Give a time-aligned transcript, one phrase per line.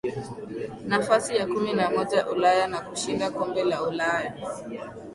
[0.87, 4.33] Nafasi ya kumi na moja Ulaya na kushinda kombe la Ulaya